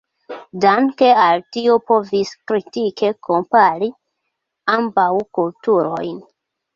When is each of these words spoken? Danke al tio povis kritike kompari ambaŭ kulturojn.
Danke 0.63 1.09
al 1.23 1.41
tio 1.57 1.75
povis 1.91 2.31
kritike 2.51 3.11
kompari 3.27 3.91
ambaŭ 4.77 5.07
kulturojn. 5.39 6.17